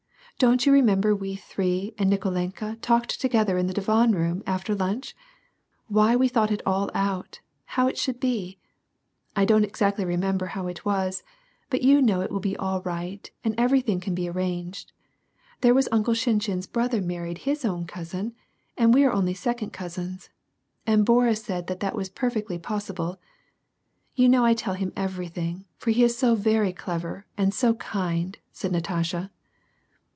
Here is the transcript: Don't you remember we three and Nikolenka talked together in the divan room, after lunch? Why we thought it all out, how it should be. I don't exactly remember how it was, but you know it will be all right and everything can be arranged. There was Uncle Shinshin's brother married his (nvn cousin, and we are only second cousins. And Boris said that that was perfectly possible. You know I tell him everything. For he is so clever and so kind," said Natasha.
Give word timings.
Don't 0.39 0.65
you 0.65 0.71
remember 0.73 1.15
we 1.15 1.35
three 1.35 1.93
and 1.99 2.09
Nikolenka 2.09 2.75
talked 2.81 3.21
together 3.21 3.59
in 3.59 3.67
the 3.67 3.73
divan 3.75 4.13
room, 4.13 4.41
after 4.47 4.73
lunch? 4.73 5.15
Why 5.85 6.15
we 6.15 6.27
thought 6.27 6.49
it 6.49 6.63
all 6.65 6.89
out, 6.95 7.41
how 7.65 7.87
it 7.87 7.95
should 7.95 8.19
be. 8.19 8.57
I 9.35 9.45
don't 9.45 9.63
exactly 9.63 10.03
remember 10.03 10.47
how 10.47 10.65
it 10.65 10.83
was, 10.83 11.21
but 11.69 11.83
you 11.83 12.01
know 12.01 12.21
it 12.21 12.31
will 12.31 12.39
be 12.39 12.57
all 12.57 12.81
right 12.81 13.29
and 13.43 13.53
everything 13.55 13.99
can 13.99 14.15
be 14.15 14.27
arranged. 14.27 14.91
There 15.59 15.75
was 15.75 15.87
Uncle 15.91 16.15
Shinshin's 16.15 16.65
brother 16.65 17.01
married 17.01 17.39
his 17.45 17.61
(nvn 17.61 17.87
cousin, 17.87 18.33
and 18.75 18.95
we 18.95 19.03
are 19.05 19.13
only 19.13 19.35
second 19.35 19.73
cousins. 19.73 20.31
And 20.87 21.05
Boris 21.05 21.43
said 21.43 21.67
that 21.67 21.81
that 21.81 21.93
was 21.95 22.09
perfectly 22.09 22.57
possible. 22.57 23.19
You 24.15 24.27
know 24.27 24.43
I 24.43 24.55
tell 24.55 24.73
him 24.73 24.91
everything. 24.97 25.65
For 25.77 25.91
he 25.91 26.03
is 26.03 26.17
so 26.17 26.35
clever 26.35 27.27
and 27.37 27.53
so 27.53 27.75
kind," 27.75 28.39
said 28.51 28.71
Natasha. 28.71 29.29